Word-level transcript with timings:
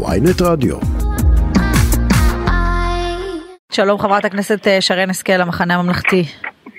ויינט 0.00 0.42
רדיו. 0.42 0.76
שלום 3.72 3.98
חברת 3.98 4.24
הכנסת 4.24 4.68
אה, 4.68 4.80
שרן 4.80 5.10
השכל, 5.10 5.32
המחנה 5.32 5.74
הממלכתי. 5.74 6.22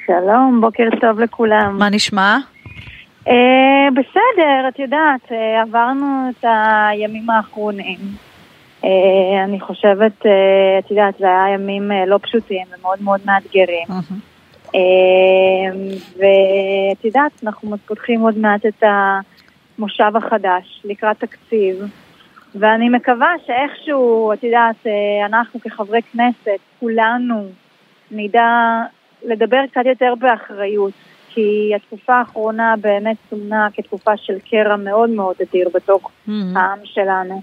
שלום, 0.06 0.62
בוקר 0.62 0.84
טוב 1.02 1.20
לכולם. 1.20 1.78
מה 1.80 1.90
נשמע? 1.90 2.38
אה, 3.28 3.34
בסדר, 3.92 4.68
את 4.68 4.80
יודעת, 4.80 5.32
אה, 5.32 5.62
עברנו 5.62 6.30
את 6.30 6.46
הימים 6.90 7.30
האחרונים. 7.30 7.98
אה, 8.84 9.44
אני 9.44 9.60
חושבת, 9.60 10.26
אה, 10.26 10.80
את 10.80 10.92
יודעת, 10.92 11.14
זה 11.20 11.26
היה 11.26 11.54
ימים 11.54 11.92
אה, 11.92 12.06
לא 12.06 12.20
פשוטים 12.22 12.68
ומאוד 12.78 13.02
מאוד 13.02 13.20
מאתגרים. 13.26 13.88
אה, 14.76 14.82
ואת 16.18 17.06
יודעת, 17.06 17.32
אנחנו 17.44 17.78
פותחים 17.86 18.22
עוד 18.22 18.38
מעט 18.38 18.66
את 18.66 18.84
המושב 18.84 20.12
החדש 20.16 20.82
לקראת 20.86 21.20
תקציב. 21.20 21.76
ואני 22.56 22.90
מקווה 22.90 23.34
שאיכשהו, 23.46 24.34
את 24.34 24.44
יודעת, 24.44 24.76
אה, 24.88 25.26
אנחנו 25.26 25.60
כחברי 25.60 26.02
כנסת, 26.02 26.60
כולנו 26.80 27.46
נדע 28.12 28.82
לדבר 29.24 29.62
קצת 29.72 29.86
יותר 29.86 30.14
באחריות, 30.20 30.94
כי 31.30 31.72
התקופה 31.76 32.16
האחרונה 32.16 32.76
באמת 32.82 33.18
סומנה 33.30 33.68
כתקופה 33.74 34.18
של 34.18 34.40
קרע 34.50 34.76
מאוד 34.76 35.10
מאוד 35.10 35.36
אדיר 35.42 35.70
בתוך 35.74 36.12
העם 36.56 36.80
שלנו. 36.84 37.42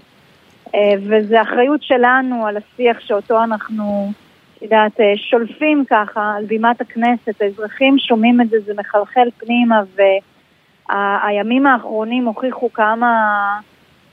אה, 0.75 0.93
וזו 1.07 1.41
אחריות 1.41 1.83
שלנו 1.83 2.45
על 2.45 2.57
השיח 2.57 2.99
שאותו 2.99 3.43
אנחנו, 3.43 4.11
את 4.57 4.61
יודעת, 4.61 4.99
אה, 4.99 5.13
שולפים 5.17 5.83
ככה 5.89 6.33
על 6.37 6.45
בימת 6.45 6.81
הכנסת. 6.81 7.41
האזרחים 7.41 7.99
שומעים 7.99 8.41
את 8.41 8.49
זה, 8.49 8.59
זה 8.59 8.73
מחלחל 8.77 9.29
פנימה, 9.37 9.81
והימים 10.89 11.67
האחרונים 11.67 12.25
הוכיחו 12.25 12.73
כמה... 12.73 13.09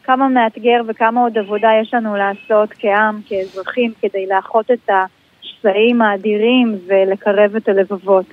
כמה 0.09 0.29
מאתגר 0.29 0.81
וכמה 0.89 1.21
עוד 1.21 1.39
עבודה 1.39 1.69
יש 1.83 1.95
לנו 1.95 2.17
לעשות 2.17 2.69
כעם, 2.79 3.21
כאזרחים, 3.29 3.93
כדי 4.01 4.27
לאחות 4.27 4.71
את 4.71 4.91
השסעים 4.91 6.03
האדירים 6.03 6.79
ולקרב 6.87 7.57
את 7.57 7.69
הלבבות. 7.69 8.25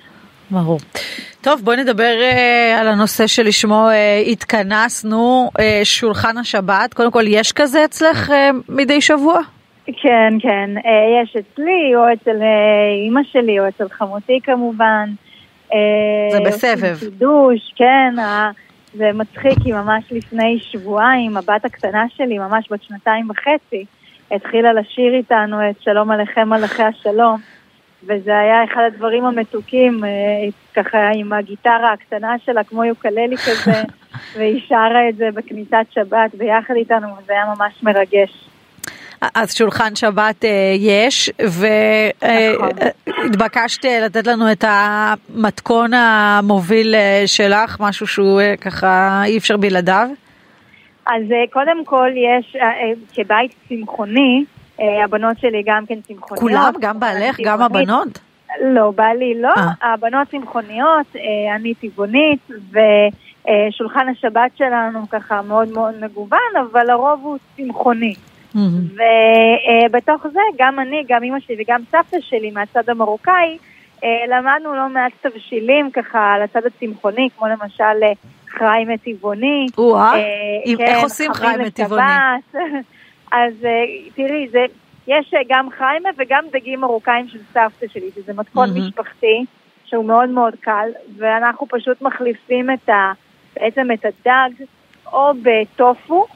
ברור. 0.52 0.80
טוב, 1.42 1.62
בואי 1.62 1.78
נדבר 1.78 2.14
uh, 2.22 2.80
על 2.80 2.88
הנושא 2.88 3.28
שלשמו 3.28 3.88
uh, 3.90 4.30
התכנסנו, 4.32 5.50
uh, 5.58 5.62
שולחן 5.84 6.38
השבת. 6.38 6.94
קודם 6.94 7.12
כל, 7.12 7.24
יש 7.28 7.52
כזה 7.52 7.86
אצלך 7.86 8.30
uh, 8.30 8.34
מדי 8.70 9.02
שבוע? 9.02 9.42
כן, 9.86 10.34
כן. 10.40 10.70
Uh, 10.78 11.24
יש 11.24 11.36
אצלי, 11.36 11.96
או 11.96 12.14
אצל 12.14 12.40
uh, 12.40 13.06
אימא 13.06 13.22
שלי, 13.32 13.60
או 13.60 13.68
אצל 13.68 13.90
חמותי 13.90 14.40
כמובן. 14.44 15.10
Uh, 15.70 15.76
זה 16.32 16.40
בסבב. 16.46 16.98
קידוש, 17.00 17.74
כן. 17.76 18.16
זה 18.98 19.12
מצחיק, 19.14 19.54
כי 19.64 19.72
ממש 19.72 20.04
לפני 20.12 20.60
שבועיים, 20.60 21.38
הבת 21.38 21.66
הקטנה 21.66 22.06
שלי, 22.10 22.38
ממש 22.38 22.72
בת 22.72 22.84
שנתיים 22.84 23.30
וחצי, 23.30 23.86
התחילה 24.32 24.74
לשיר 24.74 25.14
איתנו 25.14 25.70
את 25.70 25.82
שלום 25.82 26.12
עליכם 26.12 26.50
מלאכי 26.50 26.84
השלום. 26.84 27.40
וזה 28.04 28.38
היה 28.38 28.64
אחד 28.64 28.82
הדברים 28.88 29.26
המתוקים, 29.26 30.04
אה, 30.04 30.10
ככה 30.74 31.10
עם 31.16 31.34
הגיטרה 31.34 31.94
הקטנה 31.94 32.36
שלה, 32.46 32.64
כמו 32.64 32.84
יוקללי 32.84 33.38
כזה, 33.38 33.84
והיא 34.36 34.62
שרה 34.68 35.10
את 35.10 35.16
זה 35.16 35.30
בכניסת 35.34 35.86
שבת 35.92 36.36
ביחד 36.36 36.74
איתנו, 36.76 37.08
וזה 37.18 37.34
היה 37.34 37.46
ממש 37.58 37.84
מרגש. 37.84 38.50
אז 39.22 39.54
שולחן 39.56 39.96
שבת 39.96 40.46
אה, 40.46 40.74
יש, 40.80 41.32
והתבקשת 42.22 43.86
נכון. 43.86 44.04
לתת 44.06 44.28
לנו 44.28 44.52
את 44.52 44.64
המתכון 44.68 45.94
המוביל 45.94 46.96
אה, 46.96 47.24
שלך, 47.26 47.78
משהו 47.80 48.08
שהוא 48.08 48.42
אה, 48.42 48.58
ככה 48.58 49.22
אי 49.26 49.38
אפשר 49.38 49.58
בלעדיו. 49.58 50.08
אז 51.08 51.24
אה, 51.32 51.44
קודם 51.54 51.86
כל 51.86 52.10
יש, 52.16 52.56
אה, 52.56 52.62
אה, 52.62 52.92
כבית 53.14 53.56
צמחוני, 53.70 54.46
אה, 54.80 55.04
הבנות 55.04 55.40
שלי 55.40 55.64
גם 55.66 55.86
כן 55.86 56.02
צמחוניות. 56.02 56.40
כולם? 56.40 56.74
גם 56.80 57.00
בעלך? 57.00 57.40
גם 57.44 57.62
הבנות? 57.62 58.20
לא, 58.62 58.92
בעלי 58.96 59.42
לא. 59.42 59.54
אה. 59.58 59.94
הבנות 59.94 60.28
צמחוניות, 60.32 61.06
אה, 61.16 61.56
אני 61.56 61.74
טבעונית, 61.74 62.48
ושולחן 62.72 64.10
השבת 64.10 64.52
שלנו 64.58 65.10
ככה 65.10 65.42
מאוד 65.42 65.68
מאוד 65.74 65.94
מגוון, 66.02 66.40
אבל 66.72 66.90
הרוב 66.90 67.20
הוא 67.24 67.38
צמחוני. 67.58 68.14
Mm-hmm. 68.56 69.02
ובתוך 69.90 70.28
זה 70.34 70.40
גם 70.58 70.80
אני, 70.80 71.04
גם 71.08 71.24
אימא 71.24 71.40
שלי 71.40 71.56
וגם 71.60 71.82
סבתא 71.92 72.18
שלי 72.22 72.52
מהצד 72.52 72.90
המרוקאי, 72.90 73.58
למדנו 74.04 74.76
לא 74.76 74.90
מעט 74.90 75.12
תבשילים 75.22 75.92
ככה 75.92 76.34
על 76.34 76.42
הצד 76.42 76.66
הצמחוני, 76.66 77.30
כמו 77.38 77.48
למשל 77.48 78.04
חריימה 78.50 78.98
טבעוני. 78.98 79.66
או-אה, 79.78 80.14
כן, 80.78 80.84
איך 80.84 81.04
עושים 81.04 81.34
חריימה 81.34 81.70
טבעוני? 81.70 82.04
אז 83.32 83.54
תראי, 84.16 84.48
זה, 84.52 84.66
יש 85.08 85.34
גם 85.48 85.70
חריימה 85.78 86.10
וגם 86.18 86.44
דגים 86.52 86.82
מרוקאים 86.82 87.28
של 87.28 87.40
סבתא 87.54 87.88
שלי, 87.94 88.10
שזה 88.16 88.34
מתכון 88.34 88.70
mm-hmm. 88.70 88.80
משפחתי, 88.80 89.46
שהוא 89.86 90.06
מאוד 90.06 90.30
מאוד 90.30 90.54
קל, 90.60 90.90
ואנחנו 91.18 91.68
פשוט 91.70 92.02
מחליפים 92.02 92.70
את 92.72 92.90
ה, 92.90 93.12
בעצם 93.56 93.88
את 93.94 94.06
הדג 94.06 94.66
או 95.14 95.32
בטופו, 95.44 96.22
אה, 96.22 96.28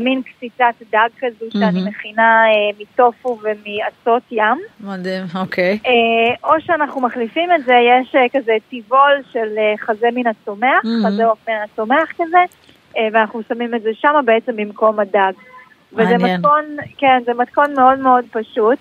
מין 0.00 0.22
קציצת 0.22 0.74
דג 0.92 1.08
כזו 1.18 1.46
mm-hmm. 1.46 1.58
שאני 1.58 1.84
מכינה 1.88 2.44
אה, 2.46 2.78
מטופו 2.80 3.38
ומעצות 3.42 4.22
ים. 4.30 4.58
מדהים, 4.80 5.22
אוקיי. 5.34 5.78
אה, 5.86 6.34
או 6.44 6.60
שאנחנו 6.60 7.00
מחליפים 7.00 7.52
את 7.52 7.64
זה, 7.64 7.74
יש 7.74 8.14
אה, 8.14 8.28
כזה 8.32 8.52
טיבול 8.68 9.22
של 9.32 9.58
אה, 9.58 9.74
חזה 9.78 10.08
מן 10.14 10.26
הצומח, 10.26 10.82
mm-hmm. 10.84 11.06
חזה 11.06 11.24
עוף 11.24 11.38
מן 11.48 11.54
הצומח 11.64 12.12
כזה, 12.18 12.44
אה, 12.96 13.08
ואנחנו 13.12 13.42
שמים 13.48 13.74
את 13.74 13.82
זה 13.82 13.90
שם 13.94 14.14
בעצם 14.24 14.56
במקום 14.56 15.00
הדג. 15.00 15.32
וזה 15.92 16.18
מתכון, 16.18 16.64
כן, 16.98 17.22
זה 17.26 17.34
מתכון 17.34 17.74
מאוד 17.74 17.98
מאוד 17.98 18.24
פשוט. 18.30 18.78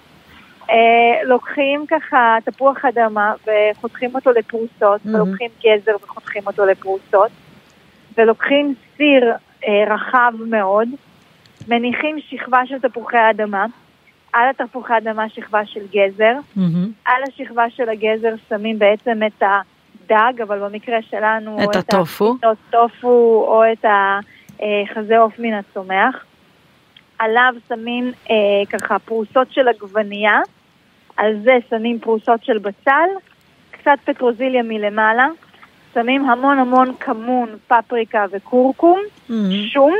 אה, 0.69 1.23
לוקחים 1.23 1.85
ככה 1.87 2.37
תפוח 2.45 2.85
אדמה 2.85 3.33
וחותכים 3.47 4.15
אותו 4.15 4.31
לפרוסות, 4.31 5.01
mm-hmm. 5.05 5.09
ולוקחים 5.09 5.49
גזר 5.59 5.95
וחותכים 6.03 6.41
אותו 6.47 6.65
לפרוסות, 6.65 7.31
ולוקחים 8.17 8.73
סיר 8.97 9.31
אה, 9.31 9.37
רחב 9.88 10.34
מאוד, 10.50 10.90
מניחים 11.68 12.19
שכבה 12.19 12.62
של 12.66 12.79
תפוחי 12.79 13.18
אדמה, 13.29 13.66
על 14.34 14.50
התפוחי 14.50 14.97
אדמה 14.97 15.29
שכבה 15.29 15.66
של 15.66 15.79
גזר, 15.91 16.35
mm-hmm. 16.57 16.88
על 17.06 17.24
השכבה 17.24 17.69
של 17.69 17.90
הגזר 17.90 18.34
שמים 18.50 18.79
בעצם 18.79 19.19
את 19.28 19.44
הדג, 19.44 20.41
אבל 20.41 20.59
במקרה 20.59 21.02
שלנו, 21.02 21.57
את 21.63 21.75
הטופו, 21.75 22.35
את 22.40 22.44
הטופו 22.44 23.46
או 23.47 23.63
את 23.73 23.85
החזה 23.85 25.18
עוף 25.18 25.40
מן 25.40 25.53
הצומח. 25.53 26.25
עליו 27.19 27.53
שמים 27.69 28.12
אה, 28.29 28.35
ככה 28.69 29.00
פרוסות 29.00 29.52
של 29.52 29.68
עגבנייה, 29.68 30.40
על 31.18 31.40
זה 31.44 31.57
שמים 31.69 32.00
פרוסות 32.00 32.44
של 32.44 32.57
בצל, 32.57 33.09
קצת 33.72 33.97
פטרוזיליה 34.06 34.63
מלמעלה, 34.63 35.28
שמים 35.93 36.29
המון 36.29 36.59
המון 36.59 36.95
כמון, 36.99 37.49
פפריקה 37.67 38.25
וכורכום, 38.31 38.99
mm-hmm. 39.29 39.33
שום, 39.73 39.95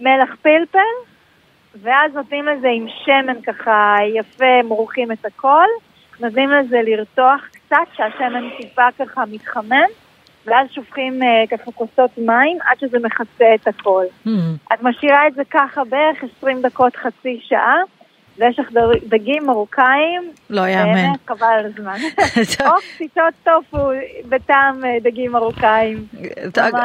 מלח 0.00 0.36
פלפל, 0.42 0.78
ואז 1.82 2.14
נותנים 2.14 2.46
לזה 2.46 2.68
עם 2.68 2.86
שמן 3.04 3.40
ככה 3.42 3.96
יפה, 4.14 4.62
מורחים 4.64 5.12
את 5.12 5.24
הכל, 5.24 5.66
נותנים 6.20 6.50
לזה 6.50 6.80
לרתוח 6.84 7.40
קצת, 7.52 7.86
שהשמן 7.92 8.48
טיפה 8.56 8.88
ככה 8.98 9.24
מתחמם, 9.30 9.88
ואז 10.46 10.68
שופכים 10.70 11.22
uh, 11.22 11.56
ככה 11.56 11.72
כוסות 11.72 12.18
מים 12.18 12.58
עד 12.64 12.78
שזה 12.80 12.98
מכסה 12.98 13.54
את 13.54 13.68
הכל. 13.68 14.04
Mm-hmm. 14.26 14.74
את 14.74 14.82
משאירה 14.82 15.26
את 15.26 15.34
זה 15.34 15.42
ככה 15.50 15.84
בערך 15.84 16.24
20 16.38 16.62
דקות, 16.62 16.96
חצי 16.96 17.40
שעה, 17.42 17.76
ויש 18.38 18.58
לך 18.58 18.68
דגים 19.08 19.46
מרוקאים, 19.46 20.30
לא 20.50 20.68
יאמן. 20.68 20.92
באמת 20.94 21.18
חבל 21.28 21.46
על 21.46 21.66
הזמן. 21.66 21.96
או 22.66 22.72
קציצות 22.94 23.34
טופו 23.44 23.90
בטעם 24.28 24.80
דגים 25.02 25.32
מרוקאים. 25.32 26.06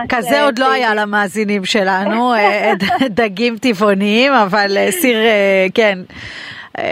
כזה 0.10 0.44
עוד 0.44 0.60
לא 0.60 0.72
היה 0.72 0.96
למאזינים 0.96 1.66
שלנו, 1.66 2.34
דגים 3.20 3.58
טבעוניים, 3.58 4.34
אבל 4.34 4.78
סיר, 4.90 5.18
כן. 5.74 6.00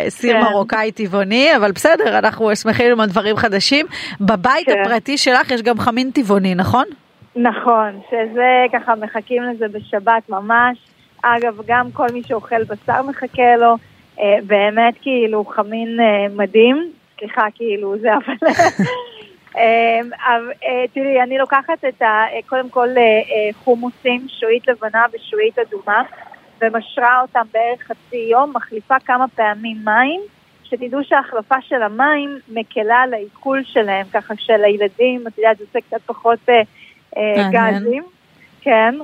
סיר 0.10 0.34
כן. 0.34 0.42
מרוקאי 0.42 0.92
טבעוני, 0.92 1.56
אבל 1.56 1.72
בסדר, 1.72 2.18
אנחנו 2.18 2.56
שמחים 2.56 2.90
ללמוד 2.90 3.10
דברים 3.10 3.38
חדשים. 3.38 3.86
בבית 4.22 4.66
כן. 4.66 4.82
הפרטי 4.82 5.18
שלך 5.18 5.52
יש 5.52 5.62
גם 5.62 5.80
חמין 5.80 6.12
טבעוני, 6.12 6.56
נכון? 6.56 6.86
נכון, 7.36 8.00
שזה 8.10 8.66
ככה 8.74 8.96
מחכים 8.96 9.44
לזה 9.44 9.66
בשבת 9.68 10.30
ממש. 10.30 10.78
אגב, 11.24 11.62
גם 11.68 11.92
כל 11.92 12.08
מי 12.14 12.24
שאוכל 12.24 12.64
בשר 12.64 13.02
מחכה 13.02 13.56
לו. 13.60 13.76
אה, 14.20 14.38
באמת 14.44 14.94
כאילו 15.02 15.46
חמין 15.46 16.00
אה, 16.00 16.28
מדהים, 16.36 16.92
סליחה 17.20 17.48
כאילו 17.56 17.98
זה 17.98 18.10
אבל... 18.16 18.50
אה, 19.56 20.00
תראי, 20.94 21.22
אני 21.22 21.38
לוקחת 21.38 21.86
את 21.90 22.02
ה... 22.02 22.24
קודם 22.46 22.70
כל 22.70 22.88
חומוסים, 23.64 24.28
שועית 24.40 24.68
לבנה 24.68 25.06
ושועית 25.14 25.60
אדומה, 25.60 26.04
ומשרה 26.62 27.22
אותם 27.22 27.46
בערך 27.54 27.82
חצי 27.82 28.28
יום, 28.32 28.54
מחליפה 28.56 28.96
כמה 29.06 29.28
פעמים 29.28 29.78
מים, 29.84 30.22
שתדעו 30.64 31.04
שההחלפה 31.04 31.56
של 31.62 31.82
המים 31.82 32.40
מקלה 32.50 32.96
על 32.96 33.14
העיכול 33.14 33.64
שלהם, 33.64 34.06
ככה 34.14 34.34
שלילדים, 34.38 35.28
את 35.28 35.38
יודעת, 35.38 35.58
זה 35.58 35.64
עושה 35.64 35.80
קצת 35.82 36.02
פחות 36.06 36.40
גזים, 37.52 38.04
כן, 38.62 38.96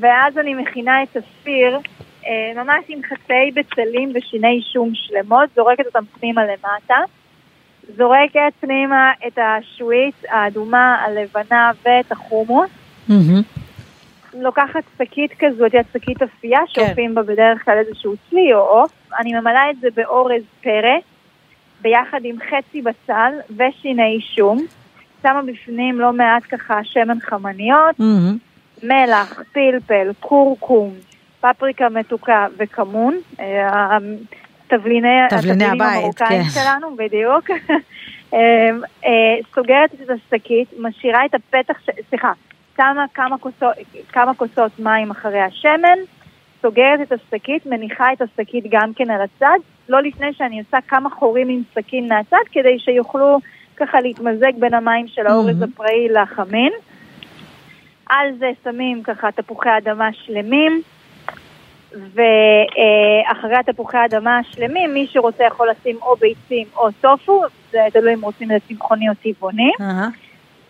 ואז 0.00 0.38
אני 0.38 0.54
מכינה 0.54 1.02
את 1.02 1.16
הסיר. 1.16 1.78
אה, 2.28 2.64
ממש 2.64 2.84
עם 2.88 3.00
חצאי 3.02 3.50
בצלים 3.54 4.12
ושיני 4.14 4.62
שום 4.72 4.90
שלמות, 4.94 5.48
זורקת 5.56 5.86
אותם 5.86 6.04
פנימה 6.04 6.42
למטה. 6.44 6.96
זורקת 7.96 8.52
פנימה 8.60 9.12
את 9.26 9.38
השוויץ 9.38 10.14
האדומה, 10.28 11.04
הלבנה 11.04 11.70
ואת 11.84 12.12
החומוס. 12.12 12.70
לוקחת 14.34 14.82
שקית 14.98 15.32
כזו, 15.38 15.66
את 15.66 15.74
יודעת, 15.74 15.86
שקית 15.92 16.22
אפייה, 16.22 16.58
כן. 16.58 16.86
שאופים 16.86 17.14
בה 17.14 17.22
בדרך 17.22 17.64
כלל 17.64 17.78
איזשהו 17.78 18.14
צלי 18.30 18.54
או 18.54 18.58
עוף. 18.58 18.92
אני 19.18 19.32
ממלאה 19.32 19.70
את 19.70 19.76
זה 19.80 19.88
באורז 19.94 20.42
פרא, 20.62 20.98
ביחד 21.80 22.20
עם 22.24 22.36
חצי 22.40 22.82
בצל 22.82 23.32
ושיני 23.56 24.20
שום. 24.20 24.66
שמה 25.22 25.42
בפנים 25.42 26.00
לא 26.00 26.12
מעט 26.12 26.42
ככה 26.48 26.84
שמן 26.84 27.20
חמניות, 27.20 28.00
מלח, 28.82 29.42
פלפל, 29.52 30.10
כורכום, 30.20 30.94
פפריקה 31.40 31.88
מתוקה 31.88 32.46
וכמון. 32.56 33.18
אה, 33.40 33.98
תבליני, 34.66 35.08
תבליני 35.30 35.64
הבית, 35.64 36.18
כן. 36.18 36.42
שלנו, 36.54 36.96
בדיוק. 36.96 37.50
אה, 38.34 38.38
אה, 39.04 39.10
סוגרת 39.54 39.90
את 39.94 40.10
השקית, 40.10 40.68
משאירה 40.78 41.24
את 41.26 41.34
הפתח, 41.34 41.80
ש- 41.86 42.08
סליחה, 42.08 42.32
שמה 42.76 43.04
כמה 43.14 43.38
כוסות, 43.38 43.72
כמה 44.12 44.34
כוסות 44.34 44.72
מים 44.78 45.10
אחרי 45.10 45.40
השמן, 45.40 45.98
סוגרת 46.62 47.00
את 47.02 47.12
השקית, 47.12 47.66
מניחה 47.66 48.12
את 48.12 48.22
השקית 48.22 48.64
גם 48.70 48.92
כן 48.96 49.10
על 49.10 49.20
הצד, 49.20 49.58
לא 49.88 50.02
לפני 50.02 50.32
שאני 50.32 50.58
עושה 50.60 50.78
כמה 50.88 51.10
חורים 51.10 51.48
עם 51.48 51.62
סכין 51.74 52.08
מהצד, 52.08 52.44
כדי 52.52 52.78
שיוכלו 52.78 53.38
ככה 53.76 54.00
להתמזג 54.00 54.52
בין 54.58 54.74
המים 54.74 55.08
של 55.08 55.26
האורז 55.26 55.58
מהמם. 55.58 55.72
הפראי 55.72 56.08
לחמין. 56.08 56.72
על 58.08 58.28
זה 58.38 58.50
שמים 58.64 59.02
ככה 59.02 59.32
תפוחי 59.32 59.68
אדמה 59.78 60.08
שלמים, 60.12 60.82
ואחרי 61.92 63.56
התפוחי 63.56 63.96
האדמה 63.96 64.38
השלמים, 64.38 64.94
מי 64.94 65.06
שרוצה 65.10 65.44
יכול 65.44 65.68
לשים 65.70 65.96
או 66.02 66.16
ביצים 66.16 66.66
או 66.76 66.88
טופו, 67.00 67.42
זה 67.70 67.78
תלוי 67.92 68.14
אם 68.14 68.24
רוצים 68.24 68.52
את 68.52 68.62
זה 68.62 68.68
צמחוני 68.68 69.08
או 69.08 69.14
טבעוני. 69.22 69.70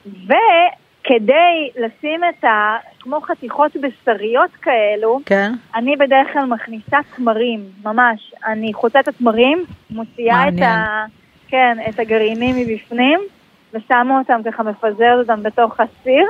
וכדי 0.06 1.70
לשים 1.76 2.20
את 2.28 2.44
ה... 2.44 2.76
כמו 3.00 3.20
חתיכות 3.20 3.76
בשריות 3.76 4.50
כאלו, 4.62 5.20
כן. 5.26 5.52
אני 5.74 5.96
בדרך 5.96 6.32
כלל 6.32 6.44
מכניסה 6.44 6.98
תמרים, 7.16 7.60
ממש. 7.84 8.34
אני 8.46 8.74
חוצה 8.74 9.00
את 9.00 9.08
התמרים, 9.08 9.64
מוציאה 9.90 10.48
את. 10.48 10.62
ה... 10.62 11.04
כן, 11.48 11.78
את 11.88 11.98
הגרעינים 11.98 12.56
מבפנים, 12.56 13.20
ושמה 13.74 14.18
אותם 14.18 14.40
ככה, 14.44 14.62
מפזרת 14.62 15.18
אותם 15.18 15.42
בתוך 15.42 15.80
הסיר. 15.80 16.24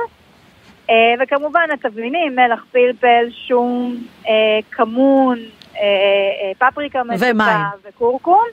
אה, 0.89 1.23
וכמובן 1.23 1.67
התבלינים, 1.73 2.35
מלח, 2.35 2.65
פלפל, 2.71 3.25
שום, 3.47 3.95
אה, 4.27 4.33
כמון, 4.71 5.39
אה, 5.77 6.51
פפריקה 6.57 7.03
מתוקה. 7.03 7.69
וכורכום, 7.89 8.45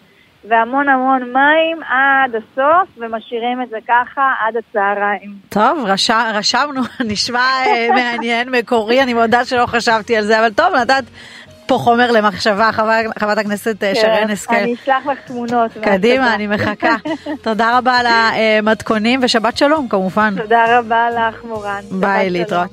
והמון 0.48 0.88
המון 0.88 1.32
מים 1.32 1.82
עד 1.82 2.34
הסוף, 2.34 2.88
ומשאירים 2.98 3.62
את 3.62 3.68
זה 3.68 3.78
ככה 3.88 4.32
עד 4.40 4.56
הצהריים. 4.56 5.34
טוב, 5.48 5.84
רש... 5.86 6.10
רשמנו, 6.10 6.80
נשמע 7.10 7.50
מעניין, 7.94 8.48
מקורי, 8.50 9.02
אני 9.02 9.14
מודה 9.14 9.44
שלא 9.44 9.66
חשבתי 9.66 10.16
על 10.16 10.24
זה, 10.24 10.40
אבל 10.40 10.52
טוב, 10.52 10.74
נתת 10.74 11.04
פה 11.66 11.78
חומר 11.78 12.10
למחשבה, 12.12 12.72
חבר- 12.72 12.92
חברת 13.18 13.38
הכנסת 13.38 13.84
אה, 13.84 13.94
שרן 13.94 14.26
כן, 14.26 14.30
השכל. 14.30 14.54
אני 14.54 14.74
אשלח 14.74 15.06
לך 15.06 15.18
תמונות. 15.26 15.70
קדימה. 15.82 16.34
אני 16.34 16.46
מחכה. 16.46 16.96
תודה 17.42 17.78
רבה 17.78 17.92
על 17.92 18.06
המתכונים 18.06 19.20
ושבת 19.22 19.56
שלום 19.56 19.88
כמובן. 19.88 20.34
תודה 20.42 20.78
רבה 20.78 21.08
לך, 21.10 21.44
מורן. 21.44 21.80
ביי. 21.90 22.30
להתראות. 22.30 22.70